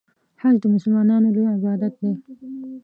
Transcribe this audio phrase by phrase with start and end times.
[0.41, 2.13] حج د مسلمانانو لوی عبادت دی.